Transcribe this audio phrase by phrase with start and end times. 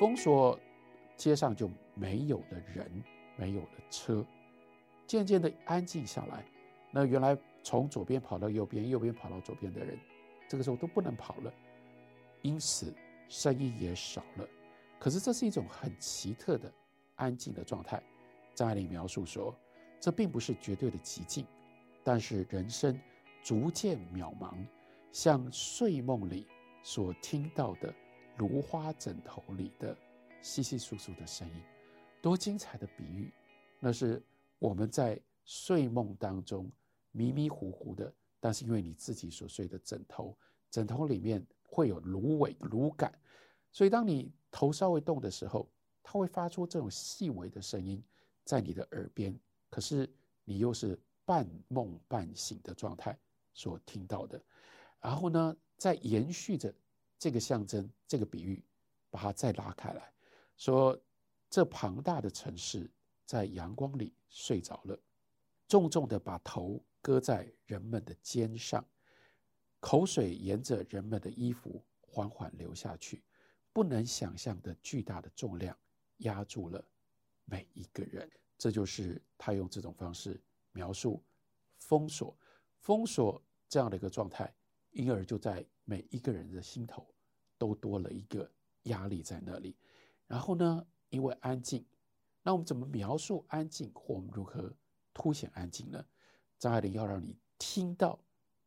[0.00, 0.58] 封锁，
[1.14, 2.90] 街上就没有了人，
[3.36, 4.24] 没有了车，
[5.06, 6.42] 渐渐的安静下来。
[6.90, 9.98] 那原来从左边跑到右边，右边跑到左边的人，
[10.48, 11.52] 这个时候都不能跑了，
[12.40, 12.94] 因此
[13.28, 14.48] 声音也少了。
[14.98, 16.72] 可是这是一种很奇特的
[17.16, 18.02] 安静的状态。
[18.54, 19.54] 张爱玲描述说，
[20.00, 21.44] 这并不是绝对的寂静，
[22.02, 22.98] 但是人生
[23.42, 24.54] 逐渐渺茫，
[25.12, 26.46] 像睡梦里
[26.82, 27.94] 所听到的
[28.40, 29.94] 芦花枕头里的。
[30.42, 31.62] 窸窸窣窣的声音，
[32.22, 33.30] 多精彩的比喻！
[33.78, 34.22] 那是
[34.58, 36.72] 我们在睡梦当中
[37.12, 40.34] 迷迷糊糊的，但是因为你自己所睡的枕头，
[40.70, 43.12] 枕头里面会有芦苇、芦杆，
[43.70, 45.70] 所以当你头稍微动的时候，
[46.02, 48.02] 它会发出这种细微的声音
[48.42, 49.38] 在你的耳边。
[49.68, 50.10] 可是
[50.42, 53.14] 你又是半梦半醒的状态
[53.52, 54.42] 所听到的。
[55.02, 56.74] 然后呢，在延续着
[57.20, 58.64] 这个象征、这个比喻，
[59.10, 60.10] 把它再拉开来。
[60.56, 60.98] 说，
[61.50, 62.90] 这庞大的城市
[63.26, 64.98] 在阳光里睡着了，
[65.68, 68.82] 重重的把头搁在人们的肩上，
[69.80, 73.22] 口水沿着人们的衣服缓缓流下去，
[73.70, 75.76] 不能想象的巨大的重量
[76.18, 76.82] 压住了
[77.44, 78.28] 每一个人。
[78.56, 81.22] 这就是他用这种方式描述
[81.76, 82.34] 封锁，
[82.78, 84.54] 封锁这样的一个状态，
[84.90, 87.04] 因而就在每一个人的心头
[87.58, 88.48] 都多了一个
[88.84, 89.76] 压力在那里。
[90.28, 91.84] 然后呢，因为安静，
[92.44, 94.72] 那我们怎么描述安静，或我们如何
[95.12, 96.06] 凸显安静呢？
[96.60, 98.16] 张爱玲要让你听到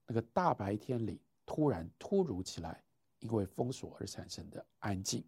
[0.05, 2.83] 那个大白天里突然突如其来，
[3.19, 5.23] 因为封锁而产生的安静。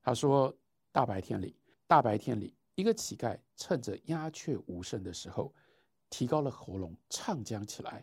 [0.00, 0.56] 他说：
[0.92, 1.54] 大白天里，
[1.86, 5.54] 大白天里，一个乞丐趁着鸦雀无声的时候，
[6.08, 8.02] 提高了喉咙唱将起来：“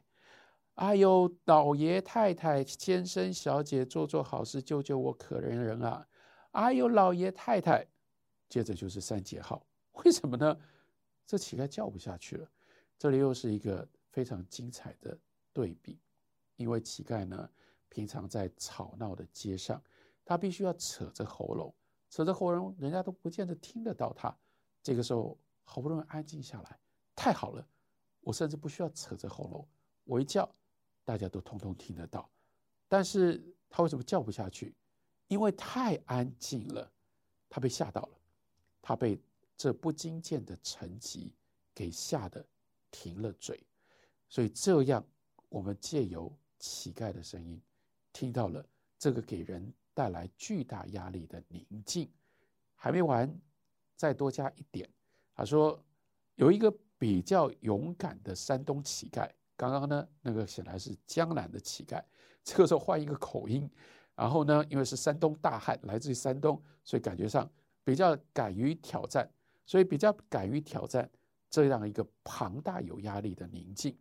[0.79, 6.07] 哎呦，老爷太太、先生小姐，做做好事，救救我可怜人啊！”
[6.51, 7.85] 哎呦，老爷太太，
[8.47, 10.57] 接着就是三节号，为什么呢？
[11.25, 12.49] 这乞丐叫不下去了。
[12.97, 15.19] 这里又是一个非常精彩的
[15.51, 15.99] 对比，
[16.55, 17.49] 因为乞丐呢，
[17.89, 19.83] 平常在吵闹的街上，
[20.23, 21.75] 他必须要扯着喉咙，
[22.09, 24.33] 扯着喉咙，人家都不见得听得到他。
[24.81, 26.79] 这个时候好不容易安静下来，
[27.17, 27.67] 太好了，
[28.21, 29.67] 我甚至不需要扯着喉咙，
[30.05, 30.49] 我一叫，
[31.03, 32.29] 大家都通通听得到。
[32.87, 34.75] 但是他为什么叫不下去？
[35.27, 36.91] 因为太安静了，
[37.47, 38.19] 他被吓到了，
[38.81, 39.21] 他被
[39.55, 41.31] 这不经见的沉寂
[41.75, 42.43] 给吓得
[42.89, 43.63] 停了嘴，
[44.27, 45.05] 所以这样，
[45.49, 47.61] 我们借由乞丐的声音，
[48.11, 48.65] 听到了
[48.97, 52.09] 这个给人带来巨大压力的宁静。
[52.73, 53.31] 还没完，
[53.95, 54.89] 再多加一点，
[55.35, 55.79] 他说
[56.35, 62.01] 有一个比较勇敢的山东乞丐，刚刚呢那个显然是江南的乞丐，
[62.45, 63.69] 这个时候换一个口音。
[64.15, 67.49] 然后呢，因为是山东大汉，来自于山东，所以感觉上
[67.83, 69.29] 比较敢于挑战，
[69.65, 71.09] 所以比较敢于挑战
[71.49, 73.97] 这样一个庞大有压力的宁静。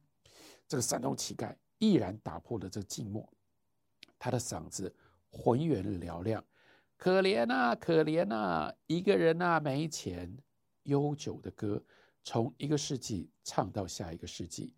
[0.69, 3.29] 这个山东乞丐毅然打破了这静默，
[4.17, 4.95] 他的嗓子
[5.29, 6.45] 浑圆嘹亮，
[6.97, 10.39] 可怜呐，可怜呐，一个人呐没钱。
[10.85, 11.83] 悠久的歌
[12.25, 14.75] 从一个世纪唱到下一个世纪，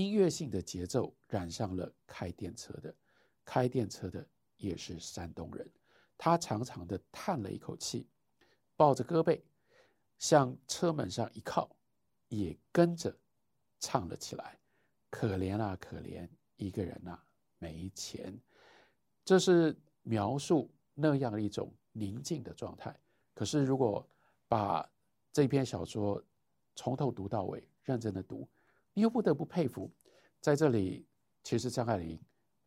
[0.00, 2.94] 音乐性的节奏染上了开电车的，
[3.44, 4.26] 开电车的。
[4.56, 5.66] 也是山东人，
[6.18, 8.06] 他长长的叹了一口气，
[8.76, 9.40] 抱着胳膊
[10.18, 11.74] 向车门上一靠，
[12.28, 13.10] 也跟着
[13.78, 14.58] 唱了起来。
[15.08, 16.28] 可怜啊，可怜
[16.58, 17.24] 一个人啊，
[17.58, 18.38] 没钱。
[19.24, 22.94] 这是描述那样一种宁静的状态。
[23.32, 24.06] 可是，如果
[24.46, 24.86] 把
[25.32, 26.22] 这篇小说
[26.76, 28.46] 从头读到尾，认真的读，
[29.00, 29.90] 又不得不佩服，
[30.40, 31.06] 在这里，
[31.42, 32.20] 其实张爱玲。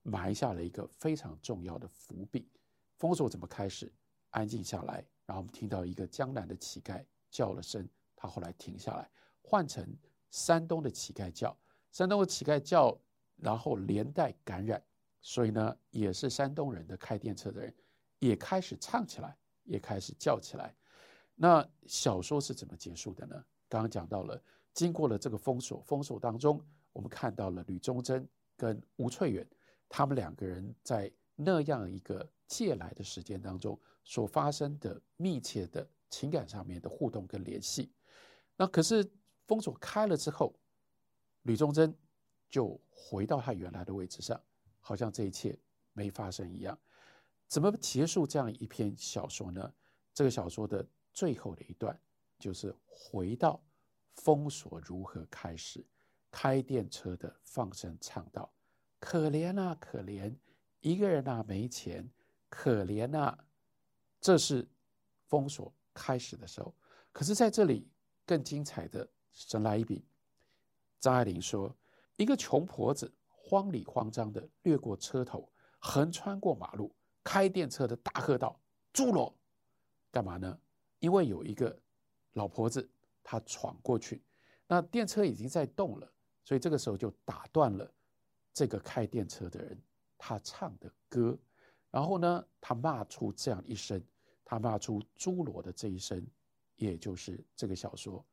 [0.06, 2.52] 埋下了一个非常重要的伏笔。
[2.98, 3.90] 封锁怎么开始？
[4.32, 4.96] 安静下来，
[5.26, 7.02] 然后我们听到一个江南的乞丐
[7.32, 9.10] 叫了声，他后来停下来，
[9.42, 9.98] 换成
[10.30, 11.58] 山东的乞丐叫，
[11.94, 13.00] 山东的乞丐叫，
[13.38, 14.84] 然后连带感染，
[15.22, 17.74] 所以呢，也是山东人的开电车的人
[18.20, 20.76] 也开始唱起来，也开始叫起来。
[21.34, 23.42] 那小说是怎么结束的呢？
[23.70, 24.44] 刚刚讲到了，
[24.74, 28.26] 经过了这个封锁，封锁当中，我们看到了吕宗楨
[28.58, 29.48] 跟吴翠远。
[29.90, 37.92] 他们两个人在那样一个借来的时间当中所发生的密切的情感上面的互动跟联系，
[38.56, 39.08] 那可是
[39.46, 40.56] 封锁开了之后，
[41.44, 41.94] 吕宗楨
[42.50, 44.42] 就回到他原来的位置上，
[44.80, 45.56] 好像这一切
[45.94, 46.76] 没发生一样。
[47.48, 49.72] 怎么结束这样一篇小说呢？
[50.12, 52.00] 这个小说的最后的一段
[52.40, 53.62] 就是回到
[54.16, 55.86] 封锁如何开始，
[56.32, 58.54] 开电车的放声唱道。
[59.00, 60.34] 可怜啊，可怜
[60.80, 62.10] 一个人啊，没钱，
[62.50, 63.38] 可怜啊，
[64.20, 64.70] 这是
[65.28, 66.74] 封锁开始的时候。
[67.12, 67.90] 可是在这里
[68.26, 70.06] 更精彩的，神来一笔。
[71.00, 71.76] 张爱玲说
[72.16, 78.58] ：“一个穷婆子慌里慌张地掠过车头，横穿过马路，开电车的大喝道
[78.94, 79.36] ：‘猪罗！’
[80.10, 80.58] 干嘛呢？
[81.00, 81.78] 因为有一个
[82.34, 82.90] 老婆子
[83.24, 84.22] 他闯过去，
[84.68, 86.12] 那电车已经在动了，
[86.44, 87.90] 所以这个时候就打断了
[88.54, 89.82] 这个开电车的人
[90.18, 91.38] 他唱的歌。
[91.90, 94.04] 然后呢，他骂出这样一声，
[94.44, 96.26] 他骂出‘猪罗’的这一声，
[96.76, 98.26] 也就是这个小说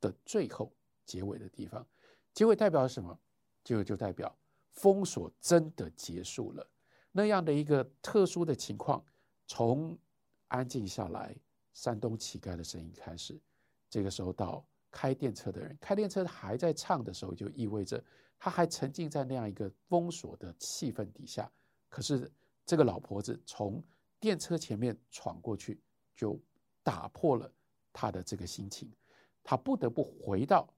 [0.00, 0.72] 的最后
[1.04, 1.86] 结尾的地方。”
[2.32, 3.18] 结尾代表什么？
[3.64, 4.34] 结尾就代表
[4.72, 6.64] 封锁真的结束了。
[7.10, 9.04] 那样的一个特殊的情况，
[9.46, 9.98] 从
[10.46, 11.36] 安静下来，
[11.74, 13.38] 山东乞丐的声音开始。
[13.88, 18.02] 这个时候到开电车的人，开电车还在唱的时候，就意味着
[18.38, 21.50] 他还沉浸在那样一个封锁的气氛底下。
[21.88, 22.30] 可是
[22.64, 23.82] 这个老婆子从
[24.20, 25.80] 电车前面闯过去，
[26.14, 26.38] 就
[26.82, 27.52] 打破了
[27.92, 28.92] 他的这个心情，
[29.42, 30.68] 他不得不回到。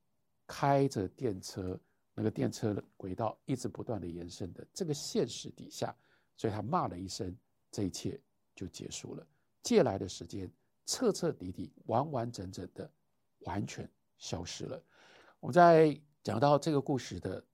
[0.52, 1.78] 开着电车，
[2.12, 5.96] 那个电车的轨道一直不断的延伸的这个现实底下，
[6.36, 7.32] 所以他骂了一声，
[7.70, 8.20] 这一切
[8.52, 9.24] 就结束了。
[9.62, 10.50] 借来的时间
[10.86, 12.90] 彻彻底底、完完整整的
[13.40, 13.88] 完全
[14.18, 14.82] 消失了。
[15.40, 17.44] 我们在讲到这个故事的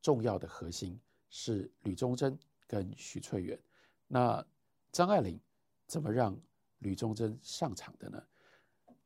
[0.00, 1.00] 重要的核心
[1.30, 2.36] 是吕宗楨
[2.66, 3.58] 跟许翠媛。
[4.06, 4.44] 那
[4.92, 5.40] 张爱玲
[5.86, 6.38] 怎么让
[6.78, 8.22] 吕宗楨上场的呢？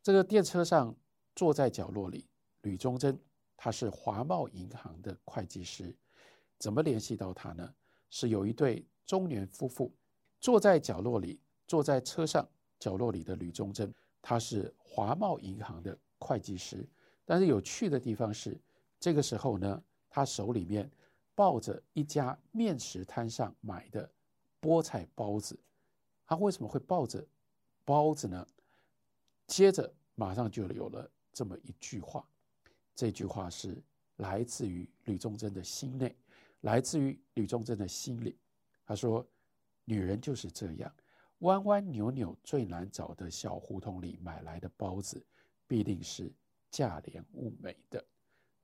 [0.03, 0.95] 这个电车上
[1.35, 2.27] 坐在角落里，
[2.63, 3.19] 吕宗楨。
[3.61, 5.93] 他是华贸银行的会计师，
[6.61, 7.75] 怎么联系到他呢？
[8.09, 9.93] 是有一对中年夫妇
[10.41, 12.49] 坐在角落里，坐在车上
[12.79, 13.93] 角落里的吕宗楨，
[14.23, 16.87] 他是华贸银行的会计师。
[17.25, 18.59] 但是有趣的地方是，
[18.99, 20.91] 这个时候呢，他手里面
[21.35, 24.11] 抱着一家面食摊上买的
[24.61, 25.59] 菠菜包子。
[26.27, 27.27] 他为什么会抱着
[27.85, 28.47] 包子呢？
[29.47, 32.29] 接着马上就有了这么一句话。
[32.95, 33.81] 这句话是
[34.17, 36.17] 来自于吕宗楨的心内，
[36.63, 38.37] 来自于吕宗楨的心里。
[38.85, 39.25] 他说
[39.85, 40.93] ：“女人就是这样，
[41.39, 45.25] 弯弯扭扭最难找的小胡同里买来的包子，
[45.69, 46.33] 必定是
[46.73, 48.05] 价廉物美的。”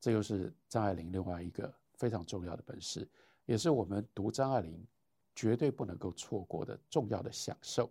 [0.01, 3.09] 这又是张爱玲另外一个非常重要的本事，
[3.47, 4.85] 也是我们读张爱玲
[5.35, 7.89] 绝对不能够错过的重要的享受。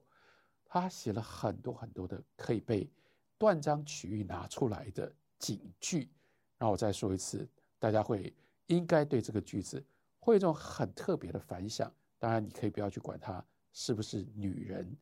[0.65, 2.89] 她写了很多很多的可以被
[3.37, 6.09] 断章取义拿出来的警句。
[6.57, 7.47] 那我再说一次，
[7.79, 8.33] 大家会
[8.67, 9.83] 应该对这个句子
[10.19, 11.91] 会有一种很特别的反响。
[12.19, 13.43] 当然，你可以不要去管它
[13.73, 14.95] 是不是女人，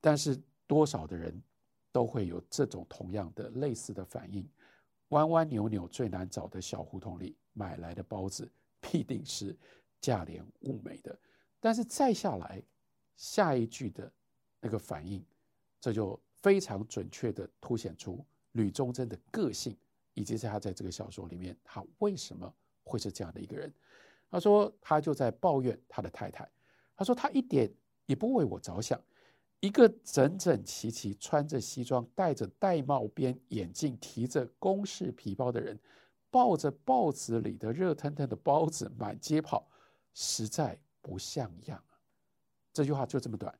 [0.00, 1.42] 但是多少的人
[1.92, 4.48] 都会有这种同样的类似的反应。
[5.08, 8.50] 弯弯扭扭最难找的小胡同里买来的包子，
[8.80, 9.56] 必定是
[10.00, 11.18] 价廉物美的。
[11.58, 12.62] 但是再下来，
[13.16, 14.12] 下一句的
[14.60, 15.24] 那个反应，
[15.80, 19.76] 这就非常准确地凸显出吕宗楨的个性。
[20.14, 22.52] 以及在他在这个小说里面，他为什么
[22.82, 23.72] 会是这样的一个人？
[24.28, 26.46] 他说他就在抱怨他的太太。
[26.96, 27.72] 他说他一点
[28.06, 29.00] 也不为我着想，
[29.60, 35.78] 一个整整齐齐穿着西装、戴着玳瑁边眼镜、提着公事皮包的人，
[36.30, 39.68] 抱着报纸里的热腾腾的包子满街跑，
[40.14, 42.00] 实在不像样啊。
[42.72, 43.56] 这句话就这么短，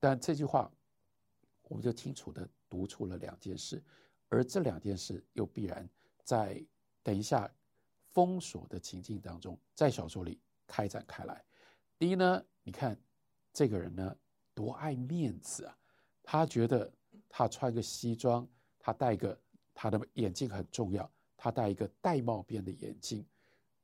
[0.00, 0.70] 但这句话
[1.68, 3.82] 我们就清楚地读出了两件事。
[4.28, 5.88] 而这两件事又必然
[6.24, 6.60] 在
[7.04, 7.48] 等一下
[8.10, 11.44] 封锁的情境当中，在小说里开展开来。
[11.96, 13.00] 第一呢，你看
[13.52, 14.16] 这个人呢
[14.56, 15.76] 多爱面子啊，
[16.22, 16.90] 他觉得
[17.28, 18.48] 他穿个西装，
[18.78, 19.38] 他戴个
[19.74, 23.22] 他的眼镜很重要，他戴一个玳瑁边的眼镜，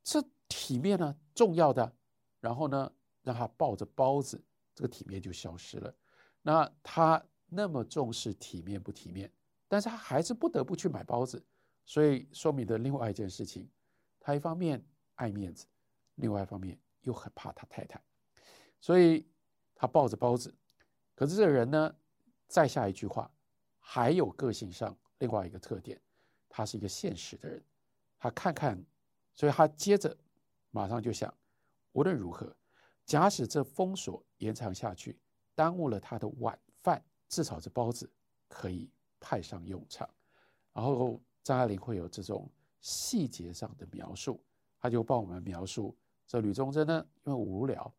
[0.03, 1.95] 这体面呢重要的。
[2.39, 4.43] 然后呢，让他抱着包子，
[4.75, 5.95] 这个体面就消失了。
[6.41, 9.31] 那他那么重视体面不体面？
[9.67, 11.41] 但是他还是不得不去买包子，
[11.85, 13.69] 所以说明的另外一件事情，
[14.19, 14.83] 他一方面
[15.15, 15.65] 爱面子，
[16.15, 18.01] 另外一方面又很怕他太太，
[18.81, 19.25] 所以
[19.73, 20.53] 他抱着包子。
[21.15, 21.95] 可是这个人呢，
[22.47, 23.29] 再下一句话
[23.79, 25.99] 还有个性上另外一个特点，
[26.49, 27.63] 他是一个现实的人。
[28.17, 28.83] 他看看，
[29.33, 30.15] 所以他接着
[30.71, 31.33] 马上就想，
[31.91, 32.55] 无论如何，
[33.05, 35.19] 假使这封锁延长下去，
[35.55, 38.11] 耽误了他的晚饭，至少这包子
[38.47, 38.89] 可以。
[39.25, 40.09] 派上用场，
[40.73, 42.51] 然后张爱玲会有这种
[42.81, 44.43] 细节上的描述，
[44.77, 45.95] 他就帮我们描述
[46.27, 47.89] 这吕宗楨呢，因为无聊，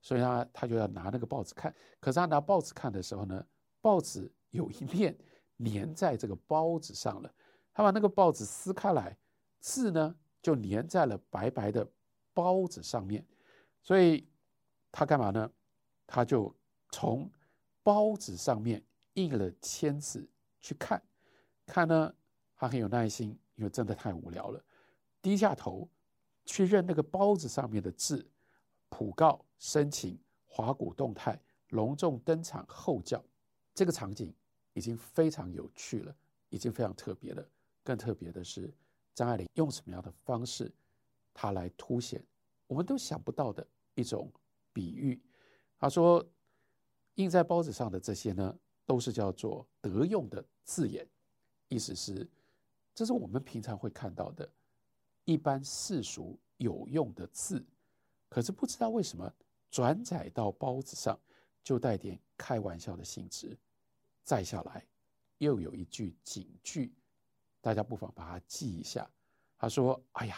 [0.00, 1.74] 所以他他就要拿那个报纸看。
[2.00, 3.44] 可是他拿报纸看的时候呢，
[3.80, 5.16] 报纸有一面
[5.64, 7.32] 粘在这个包子上了，
[7.72, 9.16] 他把那个报纸撕开来，
[9.58, 11.86] 字呢就粘在了白白的
[12.32, 13.26] 包子上面，
[13.82, 14.26] 所以
[14.90, 15.50] 他干嘛呢？
[16.06, 16.52] 他就
[16.90, 17.30] 从
[17.82, 20.28] 包子上面印了签字
[20.60, 21.00] 去看，
[21.66, 22.14] 看呢，
[22.56, 24.64] 他很有耐心，因为真的太无聊了，
[25.22, 25.88] 低下头
[26.44, 28.28] 去认那个包子上面的字，
[28.90, 33.24] 普告申请华股动态隆重登场候叫，
[33.72, 34.34] 这个场景
[34.74, 36.14] 已经非常有趣了，
[36.50, 37.42] 已经非常特别了。
[37.82, 38.70] 更特别的是，
[39.14, 40.70] 张爱玲用什么样的方式，
[41.32, 42.22] 她来凸显
[42.66, 44.30] 我们都想不到的一种
[44.72, 45.18] 比喻。
[45.78, 46.24] 她说，
[47.14, 48.54] 印在包子上的这些呢，
[48.84, 51.08] 都是叫做得用的字眼，
[51.68, 52.28] 意思是，
[52.94, 54.48] 这是我们平常会看到的，
[55.24, 57.64] 一般世俗有用的字，
[58.30, 59.30] 可是不知道为什么
[59.70, 61.20] 转载到包子上，
[61.62, 63.54] 就带点开玩笑的性质。
[64.22, 64.86] 再下来，
[65.38, 66.94] 又有一句警句，
[67.60, 69.10] 大家不妨把它记一下。
[69.58, 70.36] 他说：“哎呀，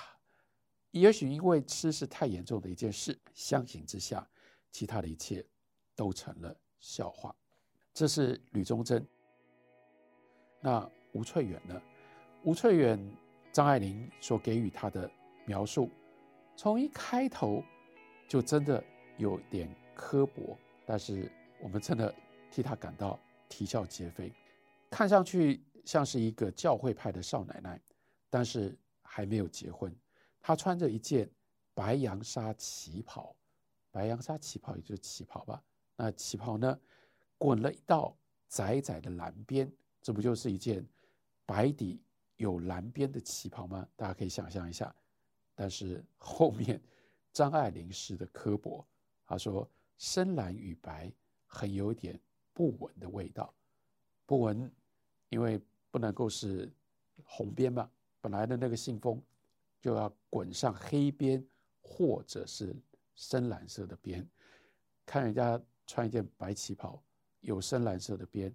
[0.90, 4.26] 也许因为吃是太严重的一件事，相形之下，
[4.70, 5.46] 其他的一切
[5.94, 7.34] 都成了笑话。”
[7.94, 9.06] 这是吕宗楨。
[10.60, 11.80] 那吴翠远呢？
[12.42, 13.16] 吴翠远，
[13.52, 15.10] 张爱玲所给予他的
[15.44, 15.90] 描述，
[16.56, 17.62] 从一开头
[18.28, 18.82] 就真的
[19.18, 22.14] 有点刻薄，但是我们真的
[22.50, 24.32] 替他感到啼笑皆非。
[24.90, 27.80] 看上去像是一个教会派的少奶奶，
[28.28, 29.94] 但是还没有结婚。
[30.40, 31.30] 她穿着一件
[31.74, 33.34] 白洋纱旗袍，
[33.90, 35.62] 白洋纱旗袍也就是旗袍吧？
[35.96, 36.78] 那旗袍呢？
[37.38, 38.16] 滚了一道
[38.48, 40.86] 窄窄的蓝边，这不就是一件
[41.44, 42.00] 白底
[42.36, 43.86] 有蓝边的旗袍吗？
[43.96, 44.94] 大家可以想象一下。
[45.54, 46.80] 但是后面
[47.32, 48.86] 张爱玲式的刻薄，
[49.26, 51.12] 她说深蓝与白
[51.46, 52.18] 很有点
[52.52, 53.54] 不文的味道。
[54.26, 54.70] 不文，
[55.28, 55.60] 因为
[55.90, 56.70] 不能够是
[57.24, 59.22] 红边嘛，本来的那个信封
[59.80, 61.44] 就要滚上黑边
[61.80, 62.74] 或者是
[63.14, 64.28] 深蓝色的边。
[65.06, 67.02] 看人家穿一件白旗袍。
[67.40, 68.54] 有深蓝色的边，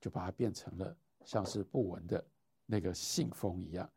[0.00, 2.24] 就把它变成了像是不文的
[2.64, 3.92] 那个信封一样。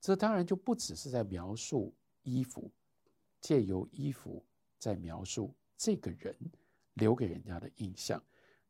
[0.00, 2.70] 这当然就不只是在描述衣服，
[3.40, 4.44] 借由衣服
[4.78, 6.36] 在描述这个人
[6.94, 8.22] 留给人家的印象。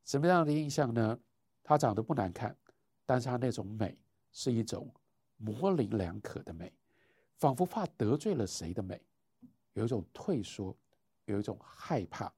[0.05, 1.19] 什么样的印象呢？
[1.63, 2.57] 他长得不难看，
[3.05, 3.99] 但是他那种美
[4.33, 4.93] 是一种
[5.37, 6.73] 模棱两可的美，
[7.37, 9.01] 仿佛怕得罪了谁的美，
[9.75, 10.77] 有一种退缩，
[11.27, 12.33] 有一种害怕，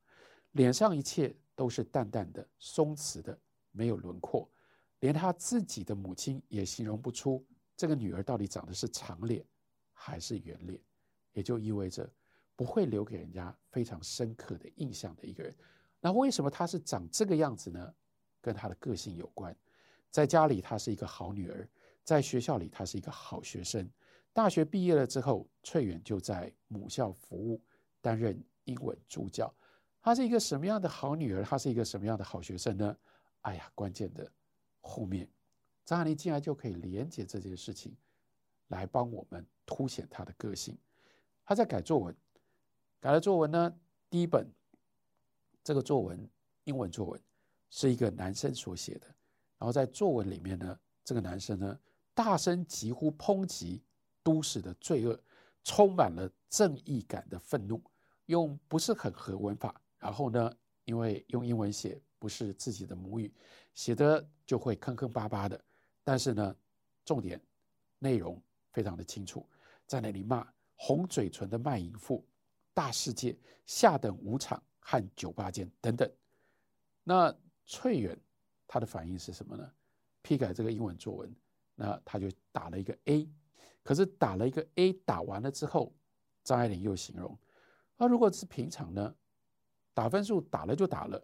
[0.52, 1.37] 脸上一切。
[1.56, 3.38] 都是淡淡的、松弛的，
[3.70, 4.50] 没有轮廓，
[5.00, 7.44] 连他自己的母亲也形容不出
[7.76, 9.44] 这个女儿到底长得是长脸
[9.92, 10.80] 还是圆脸，
[11.32, 12.10] 也就意味着
[12.61, 15.57] 不会留给人家非常深刻的印象的一个人。
[15.99, 17.95] 那为什么她是长这个样子呢？
[18.38, 19.57] 跟她的个性有关。
[20.11, 21.67] 在家里，她是一个好女儿；
[22.05, 23.90] 在学校里，她是一个好学生。
[24.35, 27.62] 大学毕业了之后，翠远就在母校服务，
[28.02, 29.50] 担任英文助教。
[30.02, 31.43] 她是一个什么样的好女儿？
[31.43, 32.95] 她是一个什么样的好学生呢？
[33.40, 34.31] 哎呀，关键的
[34.83, 35.26] 后面，
[35.87, 37.97] 张爱玲竟然就可以连接这件事情，
[38.69, 40.76] 来帮我们凸显她的个性。
[41.43, 42.14] 她在改作文，
[43.00, 43.75] 改了作文呢，
[44.11, 44.47] 第一本
[45.64, 46.28] 这个作文
[46.64, 47.21] 英文作文
[47.71, 49.07] 是一个男生所写的，
[49.59, 51.78] 然后在作文里面呢，这个男生呢
[52.12, 53.83] 大声疾呼抨击
[54.23, 55.19] 都市的罪恶，
[55.64, 57.83] 充满了正义感的愤怒，
[58.26, 59.80] 用不是很合文法。
[59.99, 60.52] 然后呢，
[60.85, 63.33] 因为用英文写不是自己的母语，
[63.73, 65.59] 写的就会坑坑巴巴的。
[66.04, 66.54] 但是呢，
[67.02, 67.40] 重点
[67.99, 68.38] 内容
[68.73, 69.49] 非常的清楚，
[69.87, 72.23] 在那里骂红嘴唇的卖淫妇、
[72.80, 76.10] 大世界、下等舞场和酒吧间等等。
[77.04, 77.30] 那
[77.66, 78.18] 翠远
[78.66, 79.70] 他的反应是什么呢？
[80.22, 81.37] 批改这个英文作文，
[81.75, 83.28] 那他就打了一个 A。
[83.82, 85.92] 可是打了一个 A，打完了之后，
[86.42, 87.38] 张爱玲又形容，
[87.99, 89.14] 那如果是平常呢？
[89.92, 91.22] 打分数打了就打了，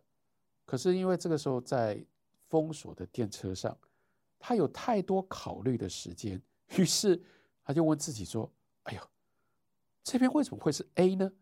[0.67, 2.05] 可是因为这个时候在
[2.51, 3.75] 封锁的电车上，
[4.39, 6.43] 他有太多考虑的时间，
[6.77, 7.19] 于是
[7.65, 8.53] 他就问自己说
[8.85, 9.01] ：“哎呦，
[10.03, 11.33] 这边为什么会是 A 呢？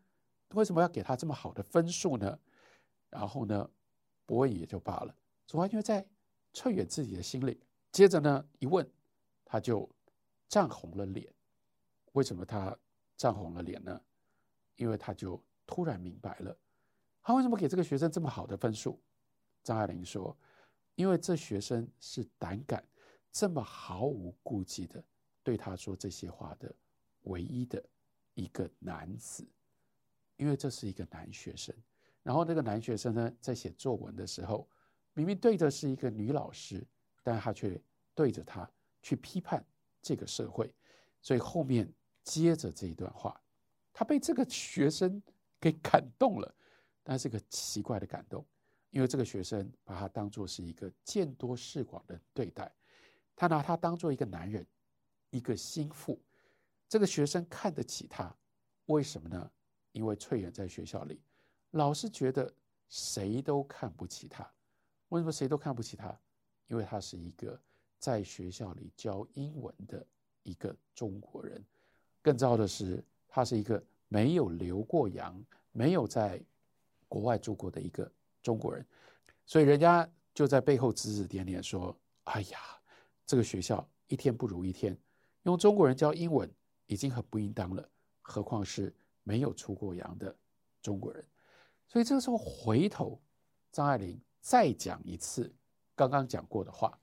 [0.54, 2.38] 为什么要给他这么好的分数呢？”
[3.10, 3.68] 然后呢，
[4.26, 5.14] 不问也就罢了，
[5.46, 6.04] 主要因为在
[6.52, 7.60] 翠远自己的心里。
[7.92, 8.88] 接着呢，一问
[9.44, 9.88] 他就
[10.48, 11.32] 涨红了脸。
[12.12, 12.76] 为什么他
[13.16, 14.00] 涨红了脸呢？
[14.76, 16.56] 因为他就突然明白了。
[17.22, 19.00] 他为什么给这个学生这么好的分数？
[19.62, 20.36] 张爱玲说
[20.96, 22.84] ：“因为这学生是胆敢
[23.30, 25.02] 这么毫无顾忌的
[25.42, 26.74] 对他说这些话的
[27.22, 27.82] 唯一的
[28.34, 29.46] 一个男子，
[30.36, 31.74] 因为这是一个男学生。
[32.22, 34.68] 然后那个男学生呢，在写作文的时候，
[35.12, 36.86] 明明对的是一个女老师，
[37.22, 37.80] 但他却
[38.14, 38.70] 对着她
[39.02, 39.64] 去批判
[40.00, 40.72] 这个社会。
[41.20, 43.40] 所以后面接着这一段话，
[43.92, 45.22] 他被这个学生
[45.60, 46.54] 给感动了。”
[47.06, 48.42] 但是个奇怪的感动，
[48.88, 52.74] 因为这个学生把他当做是一个见多识广的对待，
[53.36, 54.66] 他拿他当做一个男人，
[55.28, 56.18] 一个心腹。
[56.88, 58.34] 这个学生看得起他，
[58.86, 59.50] 为什么呢？
[59.94, 61.20] 因为翠远在学校里，
[61.70, 62.52] 老是觉得
[62.88, 64.44] 谁都看不起他。
[65.10, 66.18] 为什么谁都看不起他？
[66.66, 67.58] 因为他是一个
[68.00, 70.04] 在学校里教英文的
[70.42, 71.64] 一个中国人。
[72.20, 76.42] 更糟的是，他是一个没有留过洋、没有在
[77.06, 78.10] 国外住过的一个
[78.42, 78.84] 中国人。
[79.46, 82.58] 所以人家就在背后指指点点说：“哎呀，
[83.24, 84.98] 这个学校一天不如一天，
[85.44, 86.52] 用中国人教英文
[86.86, 87.88] 已经很不应当了，
[88.22, 88.92] 何况是
[89.24, 90.32] 没有出过洋的
[90.80, 91.26] 中国人。”
[91.88, 93.20] 所以这个时候回头，
[93.72, 95.52] 张爱玲再讲一次
[95.96, 96.96] 刚刚讲过的话，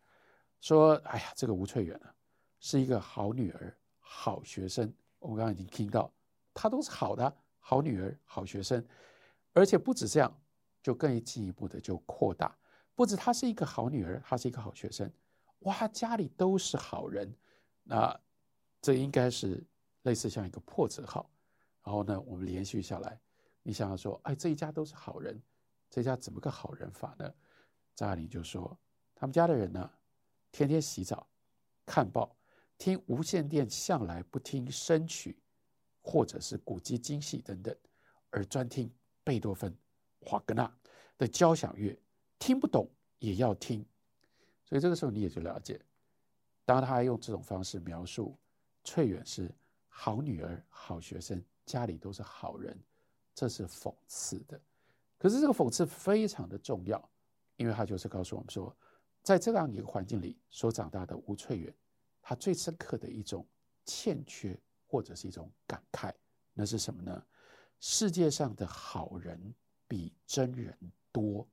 [0.62, 2.16] 说：“哎呀，这个吴翠远啊，
[2.62, 4.90] 是一个好女儿、好学生。
[5.20, 6.10] 我们刚刚已经听到，
[6.54, 8.82] 她都是好的好女儿、好学生，
[9.52, 10.34] 而且不止这样。”
[10.84, 12.58] 就更进一步的就扩大，
[12.96, 15.08] 不止她是一个好女儿，她是一个好学生，
[15.60, 17.32] 哇，家里都是好人，
[17.84, 18.20] 那
[18.82, 19.64] 这应该是
[20.02, 21.30] 类似像一个破折号。
[21.84, 23.20] 然后呢，我们连续下来，
[23.64, 25.42] 你想要说，哎，这一家都是好人，
[25.90, 27.34] 这家怎么个好人法呢？
[27.96, 28.78] 张爱玲就说，
[29.16, 29.92] 他们家的人呢，
[30.52, 31.28] 天天洗澡、
[31.86, 32.36] 看报、
[32.78, 35.42] 听无线电，向来不听声曲
[36.02, 37.76] 或者是古籍京戏等等，
[38.30, 38.92] 而专听
[39.24, 39.76] 贝多芬。
[40.24, 40.72] 华格纳
[41.18, 42.00] 的交响乐
[42.38, 43.84] 听不懂也要听，
[44.64, 45.82] 所以这个时候你也就了解，
[46.64, 48.38] 当他用这种方式描述
[48.84, 49.52] 翠远是
[49.88, 52.78] 好女儿、好学生，家里都是好人，
[53.34, 54.60] 这是讽刺的。
[55.18, 57.10] 可是这个讽刺非常的重要，
[57.58, 58.76] 因为他就是告诉我们说，
[59.24, 61.74] 在这样一个环境里所长大的吴翠远，
[62.22, 63.46] 他最深刻的一种
[63.86, 66.14] 欠缺或者是一种感慨，
[66.54, 67.26] 那是什么呢？
[67.80, 69.54] 世界上的好人。
[69.88, 70.74] 比真人
[71.12, 71.46] 多，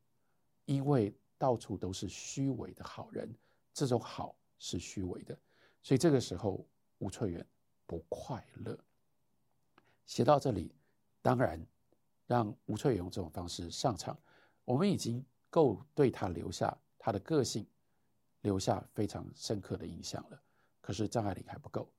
[0.64, 3.28] 因为到处都是虚伪的好人，
[3.74, 5.36] 这种好是虚伪的，
[5.82, 6.64] 所以这个时候
[6.98, 7.44] 吴翠远
[7.84, 8.78] 不快乐。
[10.08, 10.74] 写到这里，
[11.20, 11.64] 当然
[12.26, 14.18] 让吴翠远用这种方式上场，
[14.64, 17.64] 我们已经够对他留下他的个性，
[18.40, 20.42] 留下非常深刻的印象了。
[20.80, 21.92] 可是张爱玲还不够，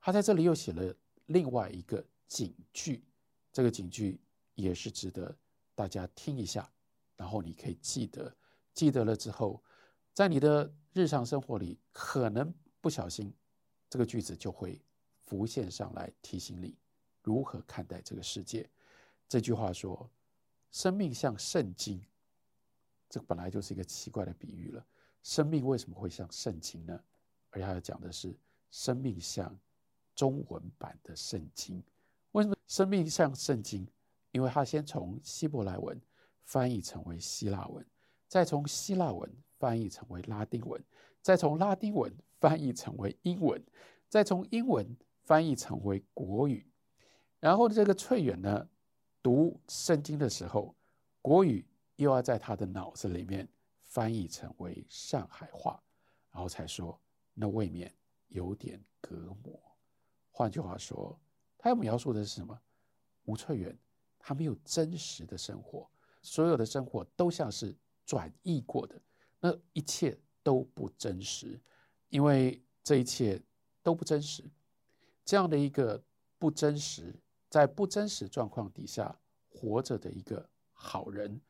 [0.00, 0.94] 他在这里又写了
[1.26, 3.04] 另外一个警句，
[3.52, 4.20] 这个警句
[4.54, 5.36] 也是值得。
[5.74, 6.72] 大家听一下，
[7.16, 8.34] 然后你可以记得，
[8.72, 9.60] 记得了之后，
[10.12, 13.34] 在你的日常生活里，可能不小心，
[13.90, 14.80] 这个句子就会
[15.24, 16.76] 浮现上来，提醒你
[17.28, 18.66] 如何看待这个世界。
[19.28, 20.08] 这句话说
[20.72, 22.02] ：“生命像圣经。”
[23.10, 24.86] 这本来就是一个奇怪的比喻了。
[25.22, 26.98] 生命为什么会像圣经呢？
[27.50, 28.34] 而他要讲的是，
[28.70, 29.54] 生命像
[30.14, 31.82] 中文版的圣经。
[32.32, 33.86] 为什么生命像圣经？
[34.30, 36.00] 因为他先从希伯来文
[36.44, 37.84] 翻译成为希腊文，
[38.26, 40.82] 再从希腊文翻译成为拉丁文，
[41.20, 42.10] 再从拉丁文
[42.40, 43.62] 翻译成为英文，
[44.08, 46.66] 再从英文翻译成为国语。
[47.40, 48.68] 然后这个翠远呢，
[49.22, 50.74] 读圣经的时候，
[51.22, 51.64] 国语
[51.96, 53.48] 又要在他的脑子里面
[53.82, 55.82] 翻译成为上海话，
[56.30, 57.00] 然后才说
[57.34, 57.94] 那未免
[58.28, 59.60] 有点隔膜。
[60.30, 61.18] 换句话说，
[61.56, 62.60] 他要描述的是什么？
[63.24, 63.78] 吴翠远。
[64.20, 65.88] 他没有真实的生活，
[66.20, 67.74] 所有的生活都像是
[68.04, 69.00] 转译过的，
[69.40, 71.58] 那一切都不真实，
[72.10, 73.40] 因为这一切
[73.82, 74.44] 都不真实。
[75.24, 76.02] 这样的一个
[76.36, 77.14] 不真实，
[77.48, 79.14] 在不真实状况底下
[79.48, 81.40] 活着的一个好人，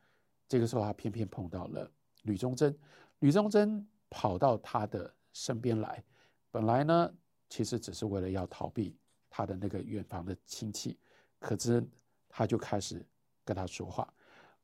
[0.49, 1.91] 这个时候他偏偏碰到了
[2.23, 2.75] 吕宗楨。
[3.21, 6.05] 吕宗楨跑到他的身边来，
[6.51, 7.15] 本来呢，
[7.49, 8.97] 其实只是为了要逃避
[9.29, 10.99] 他的那个远房的亲戚，
[11.39, 11.87] 可是。
[12.31, 13.05] 他就开始
[13.43, 14.07] 跟他说话，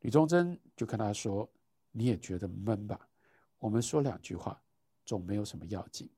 [0.00, 1.50] 吕宗楨就跟他说
[1.90, 3.08] ：“你也觉得闷吧？
[3.58, 4.62] 我们说两句话，
[5.04, 6.08] 总没有什么要紧，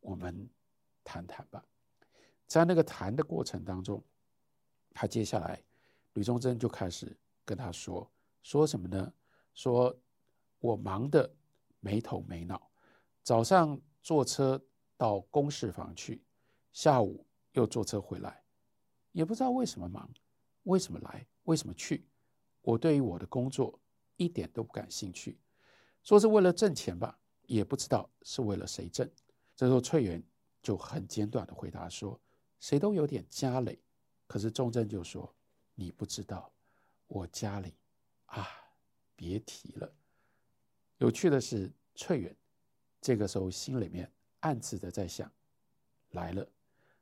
[0.00, 0.48] 我们
[1.02, 1.64] 谈谈吧。”
[2.46, 4.00] 在那个谈的过程当中，
[4.92, 5.62] 他接下来，
[6.14, 8.10] 吕宗楨就开始跟他说
[8.42, 9.12] ：“说什么呢？
[9.54, 9.96] 说
[10.58, 11.32] 我忙得
[11.80, 12.70] 没头没脑，
[13.22, 14.62] 早上坐车
[14.96, 16.22] 到公事房去，
[16.72, 18.42] 下午又坐车回来，
[19.12, 20.08] 也不知道为什么忙。”
[20.64, 21.26] 为什么来？
[21.44, 22.06] 为什么去？
[22.60, 23.80] 我对于我的工作
[24.16, 25.38] 一点都不感兴趣。
[26.02, 29.10] 说是为了挣钱吧，也不知道是为了谁挣。
[29.56, 30.22] 这时候翠园
[30.62, 32.20] 就很简短的回答说
[32.60, 33.80] ：“谁都有点家累。”
[34.30, 35.34] 可是宗楨就说
[35.74, 36.52] ：“你不知道，
[37.08, 37.74] 我家里
[38.26, 38.46] 啊，
[39.16, 39.92] 别提了。”
[40.98, 42.36] 有趣的是，翠远
[43.00, 45.28] 这个时候心里面暗自的在想：
[46.10, 46.48] 来了，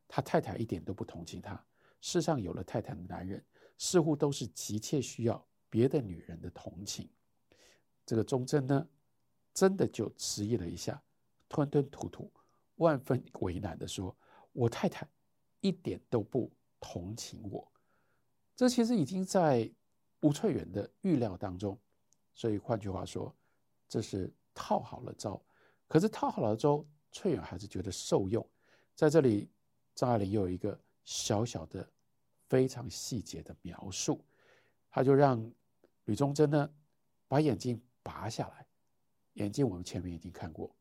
[0.08, 1.62] 他太太一点都不同情他。
[2.00, 3.44] 世上有了太太的男人，
[3.76, 7.10] 似乎都是急切需要别的女人的同情。
[8.06, 8.88] 这个忠贞呢，
[9.52, 11.02] 真的就迟疑了一下，
[11.46, 12.32] 吞吞吐吐，
[12.76, 14.16] 万分为难的说
[14.54, 15.06] ：“我太太
[15.60, 17.70] 一点都不同情我。”
[18.56, 19.70] 这其实已经在
[20.20, 21.78] 吴翠远的预料当中，
[22.34, 23.32] 所以换句话说，
[23.88, 25.40] 这是套好了招。
[25.86, 28.44] 可是套好了招，翠远还是觉得受用。
[28.94, 29.48] 在这里，
[29.94, 31.88] 张爱玲又有一个小小的、
[32.48, 34.24] 非常细节的描述，
[34.90, 35.50] 他就让
[36.04, 36.68] 吕宗楨呢
[37.28, 38.66] 把眼镜拔下来。
[39.34, 40.74] 眼镜我们前面已经看过，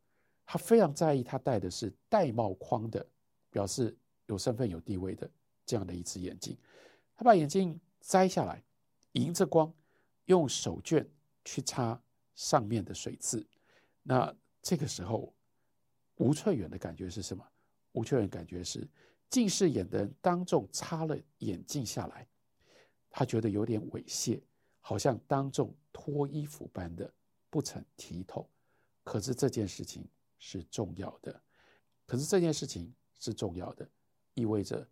[0.44, 3.06] 他非常在意，他戴的是玳瑁框的，
[3.52, 5.30] 表示有身份、有地位的
[5.68, 6.58] 这样的一只眼镜。
[7.16, 8.64] 他把眼镜摘下来，
[9.12, 9.72] 迎着光，
[10.26, 11.06] 用手绢
[11.46, 12.02] 去擦
[12.34, 13.46] 上面的水渍。
[14.02, 15.32] 那这个时候，
[16.16, 17.48] 吴翠远的感觉是什么？
[17.92, 18.88] 吴翠远感觉是
[19.30, 22.28] 近视眼的人当众擦了眼镜下来，
[23.12, 24.42] 他觉得有点猥亵，
[24.82, 27.14] 好像当众脱衣服般的。
[27.50, 28.48] 不曾剔透，
[29.06, 30.06] 可是这件事情
[30.38, 31.42] 是重要的，
[32.06, 33.90] 可是这件事情是重要的，
[34.34, 34.86] 意味着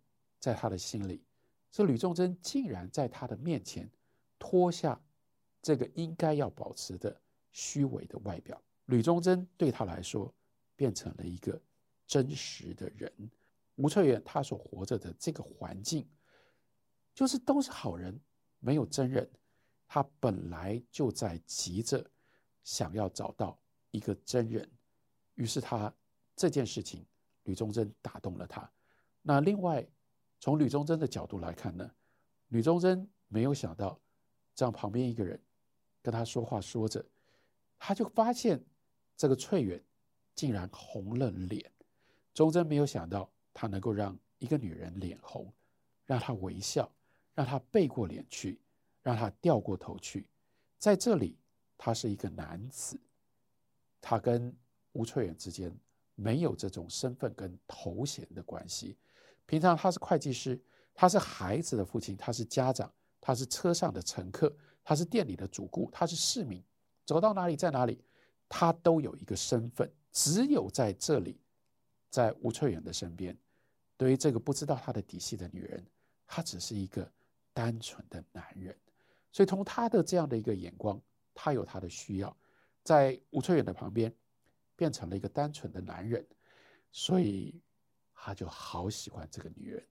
[0.46, 1.24] 在他的心里，
[1.72, 3.90] 这吕宗楨竟然在他的面前
[4.38, 4.96] 脱下
[5.60, 10.32] 这个应该要保持的虚伪的外表，吕宗楨对他来说
[10.76, 11.60] 变成了一个
[12.06, 13.12] 真实的人。
[13.74, 16.08] 吴翠远他所活着的这个环境，
[17.12, 18.16] 就是都是好人，
[18.60, 19.28] 没有真人，
[19.88, 22.08] 他本来就在急着。
[22.62, 24.70] 想要找到一个真人，
[25.34, 25.92] 于是他
[26.36, 27.04] 这件事情，
[27.42, 28.70] 吕宗楨打动了他。
[29.22, 29.84] 那另外，
[30.46, 31.90] 从吕宗楨的角度来看呢，
[32.50, 33.98] 吕宗楨没有想到，
[34.54, 35.36] 这样旁边一个人
[36.00, 37.04] 跟他说话说着，
[37.80, 38.64] 他就发现
[39.16, 39.82] 这个翠远
[40.36, 41.68] 竟然红了脸。
[42.32, 45.52] 宗楨没有想到，他能够让一个女人脸红，
[46.04, 46.88] 让她微笑，
[47.34, 48.60] 让她背过脸去，
[49.02, 50.28] 让她掉过头去，
[50.78, 51.36] 在这里。
[51.76, 52.96] 他是一个男子，
[54.00, 54.54] 他跟
[54.92, 55.76] 吴翠远之间
[56.14, 58.96] 没有这种身份跟头衔的关系。
[59.46, 60.60] 平常他是会计师，
[60.92, 64.54] 他是孩子的父亲，他是家长，他是车上的乘客，
[64.84, 66.62] 他是店里的主顾，他是市民，
[67.04, 68.04] 走到哪里在哪里，
[68.48, 69.90] 他都有一个身份。
[70.12, 71.40] 只有在这里，
[72.10, 73.36] 在吴翠远的身边，
[73.96, 75.86] 对于这个不知道他的底细的女人，
[76.26, 77.10] 他只是一个
[77.52, 78.76] 单纯的男人。
[79.32, 81.00] 所以从他的这样的一个眼光。
[81.38, 82.34] 他有他的需要，
[82.82, 84.10] 在吴翠远的旁边，
[84.74, 86.26] 变成了一个单纯的男人，
[86.90, 87.60] 所以
[88.16, 89.86] 他就好喜欢这个女人。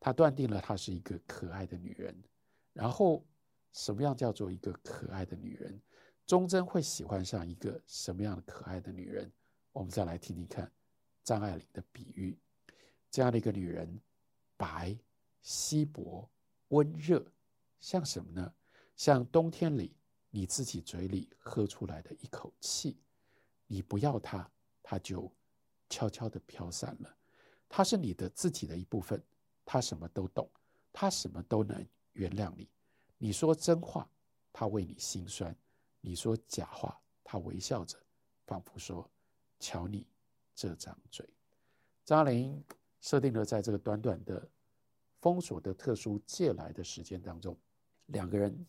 [0.00, 2.16] 他断定了她是一个可爱的女人。
[2.72, 3.22] 然后，
[3.72, 5.78] 什么样叫做一个可爱的女人？
[6.24, 9.30] 忠贞会喜欢上一个什么样的可爱的女人？
[9.72, 10.72] 我们再来听听看
[11.22, 12.38] 张爱玲的比喻：
[13.10, 14.00] 这样的一个女人，
[14.56, 14.96] 白、
[15.42, 16.30] 稀薄、
[16.68, 17.26] 温热，
[17.80, 18.54] 像什么呢？
[18.96, 19.94] 像冬天里。
[20.36, 22.98] 你自己嘴里喝出来的一口气，
[23.68, 24.50] 你不要它，
[24.82, 25.32] 它就
[25.88, 27.16] 悄悄地飘散了。
[27.76, 29.20] 他是你的自己的一部分，
[29.64, 30.48] 他什么都懂，
[30.92, 32.68] 他什么都能原谅你。
[33.18, 34.08] 你说真话，
[34.52, 35.52] 他为你心酸；
[36.00, 37.98] 你说假话，他微笑着，
[38.46, 39.10] 仿佛说
[39.58, 40.06] ：“瞧你
[40.54, 41.28] 这张嘴。”
[42.06, 42.62] 张玲
[43.00, 44.48] 设定了在这个短短的
[45.20, 47.58] 封锁的特殊借来的时间当中，
[48.06, 48.64] 两个人。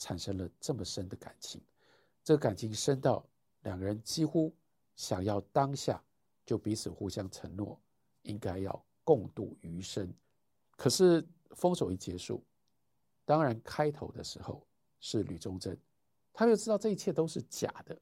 [0.00, 1.60] 产生了这么深的感情，
[2.22, 3.26] 这个感情深到
[3.62, 4.54] 两个人几乎
[4.94, 6.00] 想要当下
[6.46, 7.76] 就彼此互相承诺，
[8.28, 10.14] 应该要共度余生。
[10.76, 12.44] 可是封锁一结束，
[13.24, 14.64] 当然开头的时候
[15.00, 15.76] 是吕宗楨，
[16.32, 18.00] 他就知道这一切都是假的，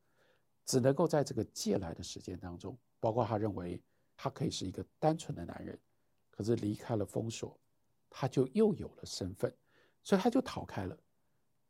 [0.67, 3.83] 只能够在这个借来的时间当中，包括他认为
[4.15, 5.79] 他可以是一个单纯的男人，
[6.31, 7.59] 可是离开了封锁，
[8.11, 9.55] 他就又有了身份，
[10.03, 10.99] 所以他就逃开了。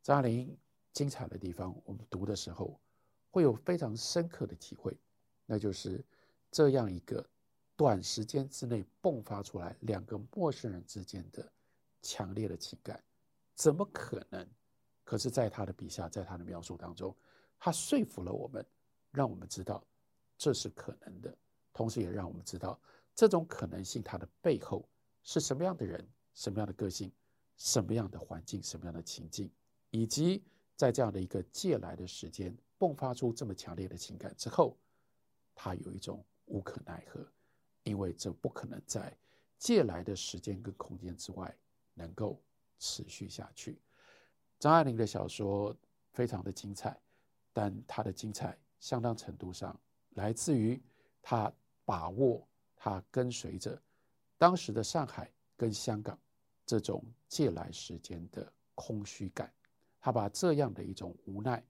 [0.02, 0.56] 张爱玲
[0.92, 2.80] 精彩的地方，我们读的时候
[3.30, 4.96] 会有非常深刻的体会，
[5.44, 6.04] 那就是
[6.50, 7.28] 这样一个
[7.76, 11.46] 短时间之内迸发出来两个陌生人之间的
[12.00, 13.02] 强烈的情感，
[13.54, 14.46] 怎么可能？
[15.04, 17.14] 可是，在他的笔下，在他的描述当中，
[17.58, 18.64] 他说服了我们，
[19.12, 19.84] 让我们知道
[20.36, 21.36] 这是可能的，
[21.72, 22.80] 同时也让我们知道
[23.14, 24.88] 这种可能性它的背后
[25.22, 27.12] 是什么样的人、什么样的个性、
[27.56, 29.50] 什么样的环境、什么样的情境。
[29.90, 30.42] 以及
[30.74, 34.76] 在这样的一个借来的时间迸发出这么强烈的情感之后，
[35.54, 37.26] 他有一种无可奈何，
[37.86, 39.16] 因为这不可能在
[39.56, 41.56] 借来的时间跟空间之外
[41.94, 42.42] 能够
[42.78, 43.80] 持续下去。
[44.58, 45.74] 张爱玲的小说
[46.12, 47.00] 非常的精彩，
[47.52, 49.78] 但她的精彩相当程度上
[50.10, 50.82] 来自于
[51.22, 51.50] 她
[51.84, 53.80] 把握，她跟随着
[54.36, 56.18] 当时的上海跟香港
[56.66, 59.52] 这种借来时间的空虚感。
[60.00, 61.64] 她把这样的一种无奈，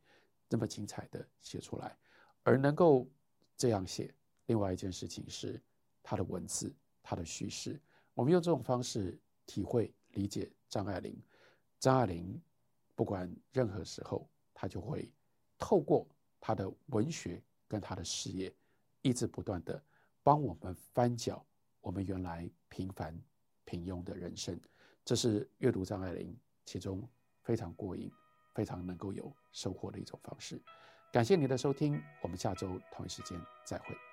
[0.48, 1.96] 这么精彩的写出来，
[2.42, 3.06] 而能够
[3.54, 4.14] 这样写。
[4.46, 5.60] 另外一件事情是
[6.08, 7.80] 他的文字，他的叙事。
[8.14, 11.20] 我们用这种方式体会理解张爱玲。
[11.80, 12.40] 张爱玲
[12.94, 15.10] 不管任何时候，她就会
[15.58, 16.06] 透过
[16.40, 18.54] 她的文学跟她的事业，
[19.02, 19.82] 一直不断的
[20.22, 21.44] 帮我们翻搅
[21.80, 23.20] 我们原来平凡
[23.64, 24.58] 平庸的人生。
[25.04, 27.02] 这是阅读张爱玲其中
[27.42, 28.12] 非常过瘾、
[28.54, 30.62] 非常能够有收获的一种方式。
[31.12, 34.05] 感谢你的收听，我们下周同一时间再会。